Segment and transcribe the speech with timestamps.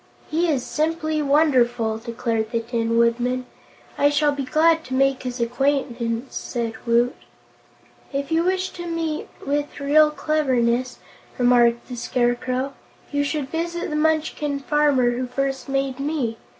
[0.31, 3.45] "He is simply wonderful," declared the Tin Woodman.
[3.99, 7.13] "I shall be glad to make his acquaintance," said Woot.
[8.11, 10.97] "If you wish to meet with real cleverness,"
[11.37, 12.73] remarked the Scarecrow,
[13.11, 16.37] "you should visit the Munchkin farmer who first made me.